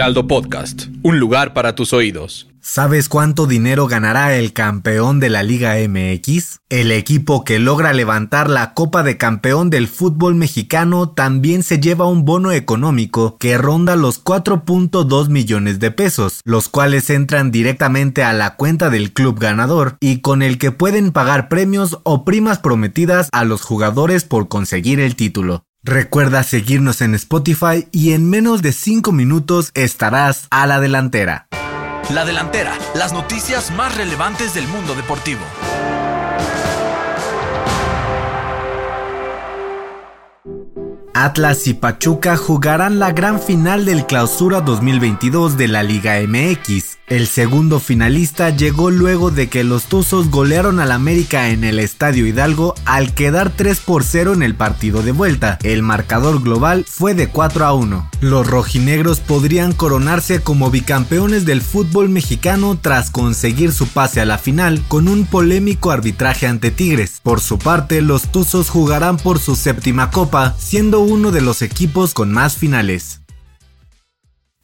Podcast, 0.00 0.86
un 1.02 1.20
lugar 1.20 1.52
para 1.52 1.74
tus 1.74 1.92
oídos. 1.92 2.48
¿Sabes 2.62 3.10
cuánto 3.10 3.46
dinero 3.46 3.86
ganará 3.86 4.34
el 4.34 4.54
campeón 4.54 5.20
de 5.20 5.28
la 5.28 5.42
Liga 5.42 5.74
MX? 5.76 6.60
El 6.70 6.90
equipo 6.90 7.44
que 7.44 7.58
logra 7.58 7.92
levantar 7.92 8.48
la 8.48 8.72
Copa 8.72 9.02
de 9.02 9.18
Campeón 9.18 9.68
del 9.68 9.88
fútbol 9.88 10.36
mexicano 10.36 11.10
también 11.10 11.62
se 11.62 11.80
lleva 11.80 12.06
un 12.06 12.24
bono 12.24 12.50
económico 12.50 13.36
que 13.36 13.58
ronda 13.58 13.94
los 13.94 14.24
4.2 14.24 15.28
millones 15.28 15.80
de 15.80 15.90
pesos, 15.90 16.40
los 16.44 16.70
cuales 16.70 17.10
entran 17.10 17.50
directamente 17.50 18.24
a 18.24 18.32
la 18.32 18.56
cuenta 18.56 18.88
del 18.88 19.12
club 19.12 19.38
ganador 19.38 19.98
y 20.00 20.20
con 20.20 20.40
el 20.40 20.56
que 20.56 20.72
pueden 20.72 21.12
pagar 21.12 21.50
premios 21.50 21.98
o 22.04 22.24
primas 22.24 22.58
prometidas 22.58 23.28
a 23.32 23.44
los 23.44 23.60
jugadores 23.60 24.24
por 24.24 24.48
conseguir 24.48 24.98
el 24.98 25.14
título. 25.14 25.64
Recuerda 25.82 26.42
seguirnos 26.42 27.00
en 27.00 27.14
Spotify 27.14 27.88
y 27.90 28.12
en 28.12 28.28
menos 28.28 28.60
de 28.60 28.72
5 28.72 29.12
minutos 29.12 29.70
estarás 29.72 30.46
a 30.50 30.66
la 30.66 30.78
delantera. 30.78 31.46
La 32.12 32.26
delantera, 32.26 32.76
las 32.94 33.14
noticias 33.14 33.70
más 33.70 33.96
relevantes 33.96 34.52
del 34.52 34.68
mundo 34.68 34.94
deportivo. 34.94 35.40
Atlas 41.14 41.66
y 41.66 41.72
Pachuca 41.72 42.36
jugarán 42.36 42.98
la 42.98 43.12
gran 43.12 43.40
final 43.40 43.86
del 43.86 44.04
Clausura 44.04 44.60
2022 44.60 45.56
de 45.56 45.68
la 45.68 45.82
Liga 45.82 46.16
MX. 46.20 46.89
El 47.10 47.26
segundo 47.26 47.80
finalista 47.80 48.50
llegó 48.50 48.92
luego 48.92 49.32
de 49.32 49.48
que 49.48 49.64
los 49.64 49.86
Tuzos 49.86 50.30
golearon 50.30 50.78
al 50.78 50.92
América 50.92 51.48
en 51.48 51.64
el 51.64 51.80
Estadio 51.80 52.24
Hidalgo 52.24 52.76
al 52.84 53.14
quedar 53.14 53.50
3 53.50 53.80
por 53.80 54.04
0 54.04 54.32
en 54.32 54.44
el 54.44 54.54
partido 54.54 55.02
de 55.02 55.10
vuelta. 55.10 55.58
El 55.64 55.82
marcador 55.82 56.40
global 56.40 56.84
fue 56.88 57.14
de 57.14 57.26
4 57.26 57.66
a 57.66 57.74
1. 57.74 58.08
Los 58.20 58.46
rojinegros 58.46 59.18
podrían 59.18 59.72
coronarse 59.72 60.40
como 60.40 60.70
bicampeones 60.70 61.44
del 61.44 61.62
fútbol 61.62 62.10
mexicano 62.10 62.78
tras 62.80 63.10
conseguir 63.10 63.72
su 63.72 63.88
pase 63.88 64.20
a 64.20 64.24
la 64.24 64.38
final 64.38 64.80
con 64.86 65.08
un 65.08 65.26
polémico 65.26 65.90
arbitraje 65.90 66.46
ante 66.46 66.70
Tigres. 66.70 67.18
Por 67.24 67.40
su 67.40 67.58
parte, 67.58 68.02
los 68.02 68.30
Tuzos 68.30 68.70
jugarán 68.70 69.16
por 69.16 69.40
su 69.40 69.56
séptima 69.56 70.12
copa, 70.12 70.54
siendo 70.60 71.00
uno 71.00 71.32
de 71.32 71.40
los 71.40 71.60
equipos 71.62 72.14
con 72.14 72.30
más 72.30 72.56
finales. 72.56 73.20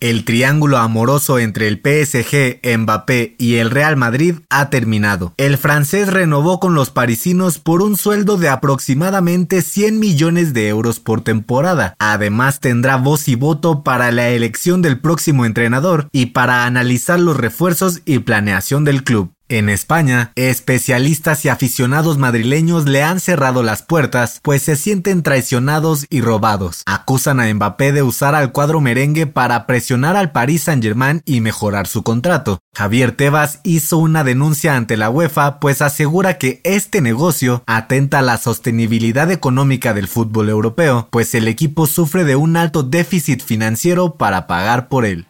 El 0.00 0.24
triángulo 0.24 0.78
amoroso 0.78 1.38
entre 1.38 1.68
el 1.68 1.76
PSG, 1.76 2.58
Mbappé 2.78 3.34
y 3.36 3.56
el 3.56 3.70
Real 3.70 3.98
Madrid 3.98 4.36
ha 4.48 4.70
terminado. 4.70 5.34
El 5.36 5.58
francés 5.58 6.08
renovó 6.08 6.58
con 6.58 6.74
los 6.74 6.88
parisinos 6.88 7.58
por 7.58 7.82
un 7.82 7.98
sueldo 7.98 8.38
de 8.38 8.48
aproximadamente 8.48 9.60
100 9.60 9.98
millones 9.98 10.54
de 10.54 10.68
euros 10.68 11.00
por 11.00 11.20
temporada. 11.20 11.96
Además 11.98 12.60
tendrá 12.60 12.96
voz 12.96 13.28
y 13.28 13.34
voto 13.34 13.84
para 13.84 14.10
la 14.10 14.30
elección 14.30 14.80
del 14.80 14.98
próximo 14.98 15.44
entrenador 15.44 16.08
y 16.12 16.26
para 16.26 16.64
analizar 16.64 17.20
los 17.20 17.36
refuerzos 17.36 18.00
y 18.06 18.20
planeación 18.20 18.86
del 18.86 19.04
club. 19.04 19.34
En 19.50 19.68
España, 19.68 20.30
especialistas 20.36 21.44
y 21.44 21.48
aficionados 21.48 22.18
madrileños 22.18 22.84
le 22.84 23.02
han 23.02 23.18
cerrado 23.18 23.64
las 23.64 23.82
puertas, 23.82 24.38
pues 24.44 24.62
se 24.62 24.76
sienten 24.76 25.24
traicionados 25.24 26.06
y 26.08 26.20
robados. 26.20 26.84
Acusan 26.86 27.40
a 27.40 27.52
Mbappé 27.52 27.90
de 27.90 28.04
usar 28.04 28.36
al 28.36 28.52
cuadro 28.52 28.80
merengue 28.80 29.26
para 29.26 29.66
presionar 29.66 30.14
al 30.14 30.30
Paris 30.30 30.62
Saint-Germain 30.62 31.22
y 31.24 31.40
mejorar 31.40 31.88
su 31.88 32.04
contrato. 32.04 32.60
Javier 32.76 33.10
Tebas 33.10 33.58
hizo 33.64 33.98
una 33.98 34.22
denuncia 34.22 34.76
ante 34.76 34.96
la 34.96 35.10
UEFA, 35.10 35.58
pues 35.58 35.82
asegura 35.82 36.38
que 36.38 36.60
este 36.62 37.00
negocio 37.00 37.64
atenta 37.66 38.20
a 38.20 38.22
la 38.22 38.38
sostenibilidad 38.38 39.32
económica 39.32 39.94
del 39.94 40.06
fútbol 40.06 40.48
europeo, 40.48 41.08
pues 41.10 41.34
el 41.34 41.48
equipo 41.48 41.88
sufre 41.88 42.22
de 42.22 42.36
un 42.36 42.56
alto 42.56 42.84
déficit 42.84 43.42
financiero 43.42 44.14
para 44.14 44.46
pagar 44.46 44.88
por 44.88 45.04
él. 45.04 45.26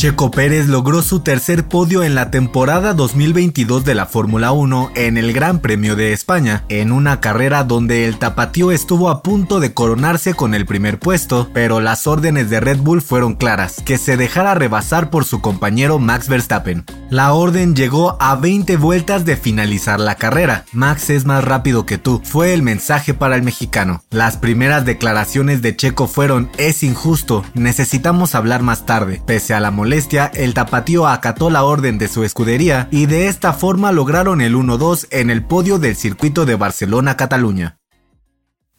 Checo 0.00 0.30
Pérez 0.30 0.66
logró 0.66 1.02
su 1.02 1.20
tercer 1.20 1.68
podio 1.68 2.02
en 2.02 2.14
la 2.14 2.30
temporada 2.30 2.94
2022 2.94 3.84
de 3.84 3.94
la 3.94 4.06
Fórmula 4.06 4.50
1 4.50 4.92
en 4.94 5.18
el 5.18 5.34
Gran 5.34 5.58
Premio 5.58 5.94
de 5.94 6.14
España, 6.14 6.64
en 6.70 6.90
una 6.90 7.20
carrera 7.20 7.64
donde 7.64 8.06
el 8.06 8.16
tapatío 8.18 8.70
estuvo 8.70 9.10
a 9.10 9.22
punto 9.22 9.60
de 9.60 9.74
coronarse 9.74 10.32
con 10.32 10.54
el 10.54 10.64
primer 10.64 10.98
puesto, 10.98 11.50
pero 11.52 11.80
las 11.80 12.06
órdenes 12.06 12.48
de 12.48 12.60
Red 12.60 12.78
Bull 12.78 13.02
fueron 13.02 13.34
claras, 13.34 13.82
que 13.84 13.98
se 13.98 14.16
dejara 14.16 14.54
rebasar 14.54 15.10
por 15.10 15.26
su 15.26 15.42
compañero 15.42 15.98
Max 15.98 16.28
Verstappen. 16.30 16.86
La 17.10 17.34
orden 17.34 17.76
llegó 17.76 18.16
a 18.20 18.36
20 18.36 18.78
vueltas 18.78 19.26
de 19.26 19.36
finalizar 19.36 20.00
la 20.00 20.14
carrera. 20.14 20.64
Max 20.72 21.10
es 21.10 21.26
más 21.26 21.44
rápido 21.44 21.84
que 21.84 21.98
tú, 21.98 22.22
fue 22.24 22.54
el 22.54 22.62
mensaje 22.62 23.12
para 23.12 23.36
el 23.36 23.42
mexicano. 23.42 24.02
Las 24.08 24.38
primeras 24.38 24.86
declaraciones 24.86 25.60
de 25.60 25.76
Checo 25.76 26.06
fueron, 26.06 26.48
es 26.56 26.82
injusto, 26.82 27.44
necesitamos 27.52 28.34
hablar 28.34 28.62
más 28.62 28.86
tarde, 28.86 29.20
pese 29.26 29.52
a 29.52 29.60
la 29.60 29.70
molestia 29.70 29.89
el 30.34 30.54
tapatío 30.54 31.06
acató 31.06 31.50
la 31.50 31.64
orden 31.64 31.98
de 31.98 32.08
su 32.08 32.22
escudería 32.22 32.88
y 32.90 33.06
de 33.06 33.26
esta 33.26 33.52
forma 33.52 33.90
lograron 33.92 34.40
el 34.40 34.54
1-2 34.54 35.08
en 35.10 35.30
el 35.30 35.42
podio 35.42 35.78
del 35.78 35.96
circuito 35.96 36.46
de 36.46 36.54
Barcelona-Cataluña. 36.54 37.79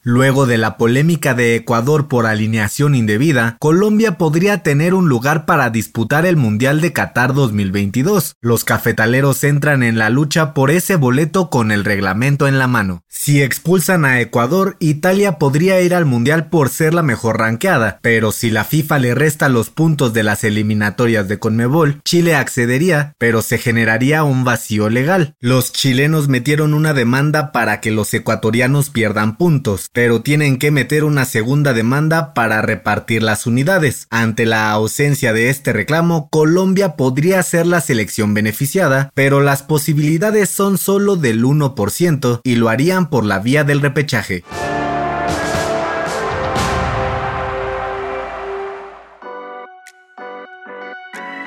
Luego 0.03 0.47
de 0.47 0.57
la 0.57 0.77
polémica 0.77 1.35
de 1.35 1.55
Ecuador 1.55 2.07
por 2.07 2.25
alineación 2.25 2.95
indebida, 2.95 3.55
Colombia 3.59 4.17
podría 4.17 4.63
tener 4.63 4.95
un 4.95 5.07
lugar 5.07 5.45
para 5.45 5.69
disputar 5.69 6.25
el 6.25 6.37
Mundial 6.37 6.81
de 6.81 6.91
Qatar 6.91 7.35
2022. 7.35 8.33
Los 8.41 8.63
cafetaleros 8.63 9.43
entran 9.43 9.83
en 9.83 9.99
la 9.99 10.09
lucha 10.09 10.55
por 10.55 10.71
ese 10.71 10.95
boleto 10.95 11.51
con 11.51 11.71
el 11.71 11.85
reglamento 11.85 12.47
en 12.47 12.57
la 12.57 12.65
mano. 12.65 13.03
Si 13.09 13.43
expulsan 13.43 14.03
a 14.03 14.19
Ecuador, 14.21 14.75
Italia 14.79 15.37
podría 15.37 15.79
ir 15.81 15.93
al 15.93 16.05
Mundial 16.05 16.49
por 16.49 16.69
ser 16.69 16.95
la 16.95 17.03
mejor 17.03 17.37
ranqueada, 17.37 17.99
pero 18.01 18.31
si 18.31 18.49
la 18.49 18.63
FIFA 18.63 18.97
le 18.97 19.13
resta 19.13 19.49
los 19.49 19.69
puntos 19.69 20.13
de 20.13 20.23
las 20.23 20.43
eliminatorias 20.43 21.27
de 21.27 21.37
Conmebol, 21.37 22.01
Chile 22.03 22.33
accedería, 22.33 23.13
pero 23.19 23.43
se 23.43 23.59
generaría 23.59 24.23
un 24.23 24.45
vacío 24.45 24.89
legal. 24.89 25.35
Los 25.39 25.71
chilenos 25.71 26.27
metieron 26.27 26.73
una 26.73 26.95
demanda 26.95 27.51
para 27.51 27.81
que 27.81 27.91
los 27.91 28.11
ecuatorianos 28.15 28.89
pierdan 28.89 29.37
puntos 29.37 29.90
pero 29.93 30.21
tienen 30.21 30.57
que 30.57 30.71
meter 30.71 31.03
una 31.03 31.25
segunda 31.25 31.73
demanda 31.73 32.33
para 32.33 32.61
repartir 32.61 33.23
las 33.23 33.45
unidades. 33.45 34.07
Ante 34.09 34.45
la 34.45 34.71
ausencia 34.71 35.33
de 35.33 35.49
este 35.49 35.73
reclamo, 35.73 36.29
Colombia 36.29 36.95
podría 36.95 37.43
ser 37.43 37.65
la 37.65 37.81
selección 37.81 38.33
beneficiada, 38.33 39.11
pero 39.13 39.41
las 39.41 39.63
posibilidades 39.63 40.49
son 40.49 40.77
solo 40.77 41.15
del 41.15 41.43
1% 41.43 42.41
y 42.43 42.55
lo 42.55 42.69
harían 42.69 43.09
por 43.09 43.25
la 43.25 43.39
vía 43.39 43.63
del 43.63 43.81
repechaje. 43.81 44.43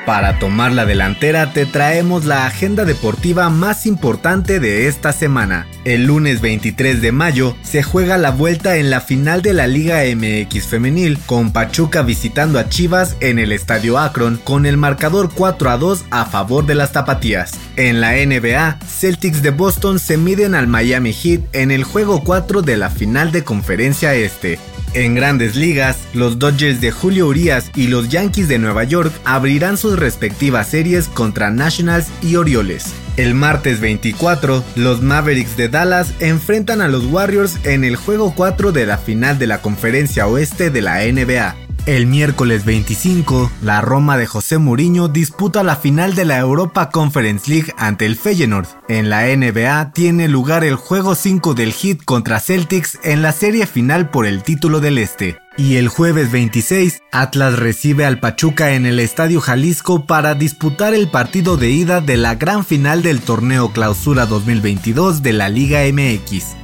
Para 0.06 0.38
tomar 0.38 0.72
la 0.72 0.84
delantera 0.84 1.54
te 1.54 1.64
traemos 1.64 2.26
la 2.26 2.46
agenda 2.46 2.84
deportiva 2.84 3.48
más 3.48 3.86
importante 3.86 4.60
de 4.60 4.86
esta 4.86 5.12
semana. 5.12 5.66
El 5.84 6.06
lunes 6.06 6.40
23 6.40 7.02
de 7.02 7.12
mayo 7.12 7.54
se 7.62 7.82
juega 7.82 8.16
la 8.16 8.30
vuelta 8.30 8.78
en 8.78 8.88
la 8.88 9.02
final 9.02 9.42
de 9.42 9.52
la 9.52 9.66
Liga 9.66 10.02
MX 10.04 10.66
femenil 10.66 11.18
con 11.26 11.52
Pachuca 11.52 12.00
visitando 12.00 12.58
a 12.58 12.70
Chivas 12.70 13.16
en 13.20 13.38
el 13.38 13.52
Estadio 13.52 13.98
Akron 13.98 14.40
con 14.42 14.64
el 14.64 14.78
marcador 14.78 15.30
4 15.34 15.70
a 15.70 15.76
2 15.76 16.04
a 16.10 16.24
favor 16.24 16.64
de 16.64 16.74
las 16.74 16.92
tapatías. 16.92 17.52
En 17.76 18.00
la 18.00 18.12
NBA, 18.12 18.78
Celtics 18.86 19.42
de 19.42 19.50
Boston 19.50 19.98
se 19.98 20.16
miden 20.16 20.54
al 20.54 20.68
Miami 20.68 21.12
Heat 21.12 21.42
en 21.52 21.70
el 21.70 21.84
juego 21.84 22.24
4 22.24 22.62
de 22.62 22.78
la 22.78 22.88
final 22.88 23.30
de 23.30 23.44
conferencia 23.44 24.14
este. 24.14 24.58
En 24.94 25.14
grandes 25.14 25.54
ligas, 25.54 25.98
los 26.14 26.38
Dodgers 26.38 26.80
de 26.80 26.92
Julio 26.92 27.26
Urias 27.26 27.70
y 27.74 27.88
los 27.88 28.08
Yankees 28.08 28.48
de 28.48 28.58
Nueva 28.58 28.84
York 28.84 29.12
abrirán 29.24 29.76
sus 29.76 29.98
respectivas 29.98 30.68
series 30.68 31.08
contra 31.08 31.50
Nationals 31.50 32.06
y 32.22 32.36
Orioles. 32.36 32.94
El 33.16 33.34
martes 33.34 33.80
24, 33.80 34.64
los 34.74 35.00
Mavericks 35.00 35.56
de 35.56 35.68
Dallas 35.68 36.12
enfrentan 36.18 36.80
a 36.80 36.88
los 36.88 37.04
Warriors 37.06 37.64
en 37.64 37.84
el 37.84 37.94
juego 37.94 38.34
4 38.34 38.72
de 38.72 38.86
la 38.86 38.98
final 38.98 39.38
de 39.38 39.46
la 39.46 39.62
conferencia 39.62 40.26
oeste 40.26 40.70
de 40.70 40.82
la 40.82 41.04
NBA. 41.04 41.63
El 41.86 42.06
miércoles 42.06 42.64
25, 42.64 43.52
la 43.60 43.82
Roma 43.82 44.16
de 44.16 44.26
José 44.26 44.56
Mourinho 44.56 45.08
disputa 45.08 45.62
la 45.62 45.76
final 45.76 46.14
de 46.14 46.24
la 46.24 46.38
Europa 46.38 46.88
Conference 46.88 47.50
League 47.50 47.74
ante 47.76 48.06
el 48.06 48.16
Feyenoord. 48.16 48.66
En 48.88 49.10
la 49.10 49.26
NBA 49.26 49.92
tiene 49.92 50.28
lugar 50.28 50.64
el 50.64 50.76
juego 50.76 51.14
5 51.14 51.52
del 51.52 51.74
Heat 51.74 51.98
contra 52.06 52.40
Celtics 52.40 52.98
en 53.04 53.20
la 53.20 53.32
serie 53.32 53.66
final 53.66 54.08
por 54.08 54.24
el 54.24 54.42
título 54.42 54.80
del 54.80 54.96
Este. 54.96 55.36
Y 55.58 55.76
el 55.76 55.88
jueves 55.88 56.32
26, 56.32 57.02
Atlas 57.12 57.58
recibe 57.58 58.06
al 58.06 58.18
Pachuca 58.18 58.72
en 58.72 58.86
el 58.86 58.98
Estadio 58.98 59.42
Jalisco 59.42 60.06
para 60.06 60.34
disputar 60.34 60.94
el 60.94 61.10
partido 61.10 61.58
de 61.58 61.68
ida 61.68 62.00
de 62.00 62.16
la 62.16 62.34
gran 62.34 62.64
final 62.64 63.02
del 63.02 63.20
torneo 63.20 63.72
Clausura 63.72 64.24
2022 64.24 65.22
de 65.22 65.34
la 65.34 65.50
Liga 65.50 65.80
MX. 65.92 66.63